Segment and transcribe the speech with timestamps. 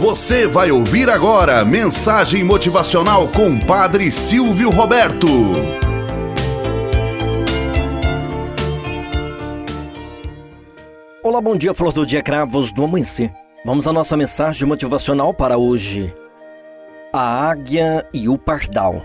[0.00, 5.26] Você vai ouvir agora mensagem motivacional com Padre Silvio Roberto.
[11.22, 13.30] Olá, bom dia, flor do dia, cravos do amanhecer.
[13.62, 16.10] Vamos à nossa mensagem motivacional para hoje.
[17.12, 19.04] A águia e o pardal.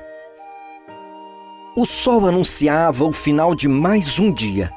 [1.76, 4.72] O sol anunciava o final de mais um dia.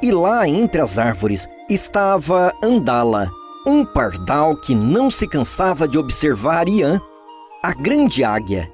[0.00, 3.28] E lá entre as árvores estava Andala,
[3.66, 7.00] um pardal que não se cansava de observar Ian,
[7.60, 8.70] a grande águia.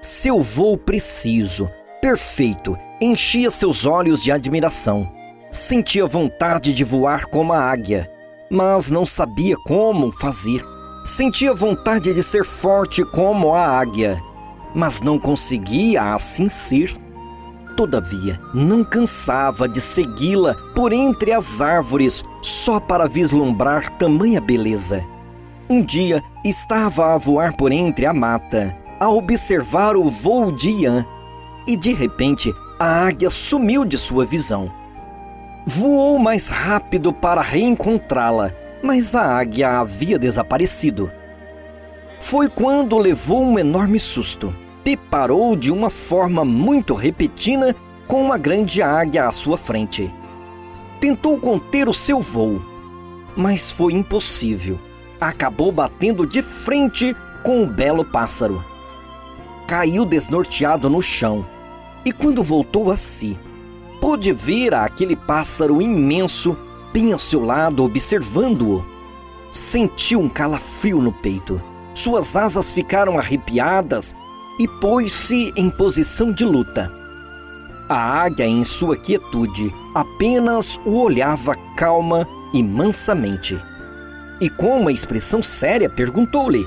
[0.00, 5.12] Seu voo preciso, perfeito, enchia seus olhos de admiração.
[5.52, 8.10] Sentia vontade de voar como a águia,
[8.50, 10.64] mas não sabia como fazer.
[11.04, 14.18] Sentia vontade de ser forte como a águia,
[14.74, 16.96] mas não conseguia assim ser.
[17.76, 25.04] Todavia, não cansava de segui-la por entre as árvores só para vislumbrar tamanha beleza.
[25.68, 31.04] Um dia estava a voar por entre a mata, a observar o voo de Ian,
[31.66, 34.70] e de repente a águia sumiu de sua visão.
[35.66, 41.10] Voou mais rápido para reencontrá-la, mas a águia havia desaparecido.
[42.20, 47.74] Foi quando levou um enorme susto deparou de uma forma muito repentina
[48.06, 50.12] com uma grande águia à sua frente.
[51.00, 52.60] Tentou conter o seu voo,
[53.34, 54.78] mas foi impossível.
[55.18, 58.62] Acabou batendo de frente com o belo pássaro.
[59.66, 61.46] Caiu desnorteado no chão
[62.04, 63.38] e, quando voltou a si,
[64.00, 66.56] pôde ver aquele pássaro imenso
[66.92, 68.84] bem ao seu lado observando-o.
[69.50, 71.62] Sentiu um calafrio no peito.
[71.94, 74.14] Suas asas ficaram arrepiadas
[74.58, 76.90] e pôs-se em posição de luta.
[77.88, 83.60] A águia, em sua quietude, apenas o olhava calma e mansamente.
[84.40, 86.66] E com uma expressão séria perguntou-lhe: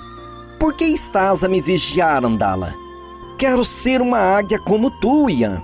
[0.59, 2.73] Por que estás a me vigiar, Andala?
[3.38, 5.61] Quero ser uma águia como tu, Ian.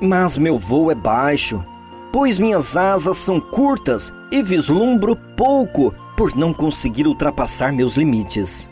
[0.00, 1.64] Mas meu voo é baixo,
[2.12, 8.67] pois minhas asas são curtas e vislumbro pouco por não conseguir ultrapassar meus limites.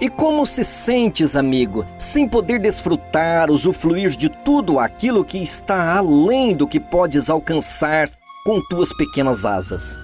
[0.00, 6.56] E como se sentes, amigo, sem poder desfrutar, usufruir de tudo aquilo que está além
[6.56, 8.08] do que podes alcançar
[8.42, 9.98] com tuas pequenas asas?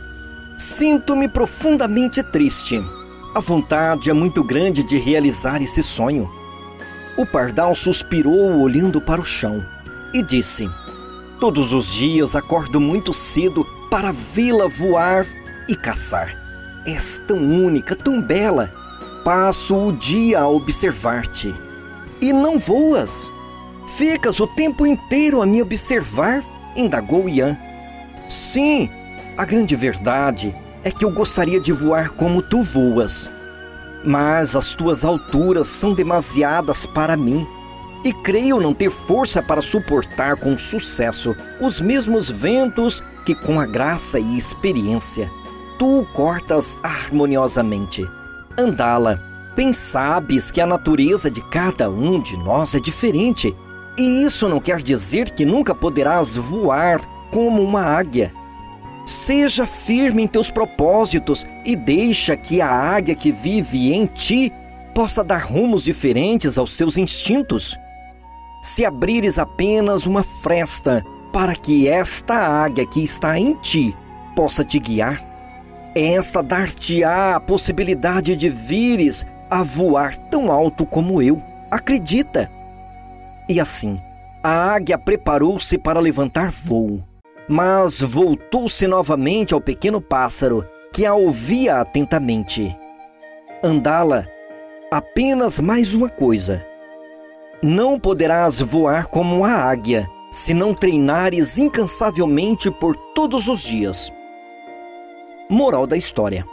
[0.58, 2.78] Sinto-me profundamente triste.
[3.34, 6.30] A vontade é muito grande de realizar esse sonho.
[7.16, 9.64] O pardal suspirou olhando para o chão
[10.12, 10.68] e disse:
[11.40, 15.26] Todos os dias acordo muito cedo para vê-la voar
[15.66, 16.36] e caçar.
[16.86, 18.70] És tão única, tão bela
[19.26, 21.52] passo o dia a observar-te.
[22.20, 23.28] E não voas.
[23.88, 26.44] Ficas o tempo inteiro a me observar?
[26.76, 27.58] indagou Ian.
[28.28, 28.88] Sim,
[29.36, 30.54] a grande verdade
[30.84, 33.28] é que eu gostaria de voar como tu voas.
[34.04, 37.44] Mas as tuas alturas são demasiadas para mim.
[38.04, 43.66] E creio não ter força para suportar com sucesso os mesmos ventos que, com a
[43.66, 45.28] graça e experiência,
[45.80, 48.06] tu cortas harmoniosamente
[48.58, 49.18] andá-la.
[49.56, 53.54] Bem sabes que a natureza de cada um de nós é diferente,
[53.98, 57.00] e isso não quer dizer que nunca poderás voar
[57.30, 58.32] como uma águia.
[59.06, 64.52] Seja firme em teus propósitos e deixa que a águia que vive em ti
[64.94, 67.78] possa dar rumos diferentes aos teus instintos.
[68.62, 73.94] Se abrires apenas uma fresta para que esta águia que está em ti
[74.34, 75.35] possa te guiar,
[75.98, 81.42] esta dar-te-á a possibilidade de vires a voar tão alto como eu.
[81.70, 82.50] Acredita!
[83.48, 83.98] E assim,
[84.42, 87.02] a águia preparou-se para levantar voo,
[87.48, 92.76] mas voltou-se novamente ao pequeno pássaro, que a ouvia atentamente.
[93.62, 94.28] Andala,
[94.90, 96.64] apenas mais uma coisa.
[97.62, 104.12] Não poderás voar como a águia se não treinares incansavelmente por todos os dias.
[105.48, 106.44] Moral da história: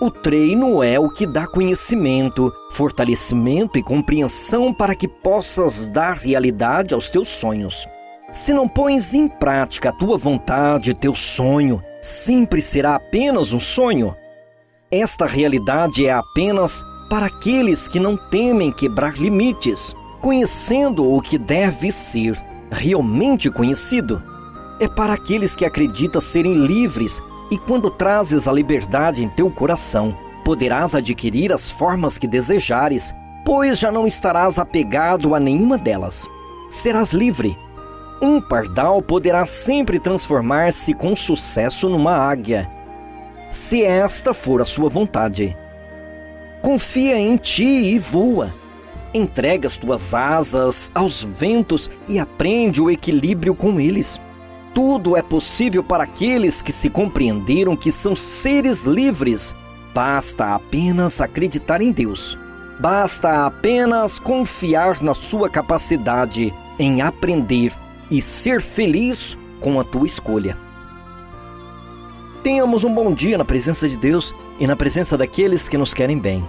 [0.00, 6.94] O treino é o que dá conhecimento, fortalecimento e compreensão para que possas dar realidade
[6.94, 7.88] aos teus sonhos.
[8.30, 14.14] Se não pões em prática a tua vontade, teu sonho, sempre será apenas um sonho.
[14.88, 21.90] Esta realidade é apenas para aqueles que não temem quebrar limites, conhecendo o que deve
[21.90, 22.40] ser
[22.70, 24.22] realmente conhecido.
[24.78, 27.20] É para aqueles que acreditam serem livres
[27.50, 33.14] e quando trazes a liberdade em teu coração, poderás adquirir as formas que desejares,
[33.44, 36.26] pois já não estarás apegado a nenhuma delas.
[36.70, 37.58] Serás livre.
[38.22, 42.70] Um pardal poderá sempre transformar-se com sucesso numa águia,
[43.50, 45.56] se esta for a sua vontade.
[46.62, 48.52] confia em ti e voa.
[49.12, 54.20] Entrega as tuas asas aos ventos e aprende o equilíbrio com eles.
[54.74, 59.54] Tudo é possível para aqueles que se compreenderam que são seres livres.
[59.92, 62.38] Basta apenas acreditar em Deus.
[62.78, 67.72] Basta apenas confiar na sua capacidade em aprender
[68.10, 70.56] e ser feliz com a tua escolha.
[72.42, 76.18] Tenhamos um bom dia na presença de Deus e na presença daqueles que nos querem
[76.18, 76.48] bem.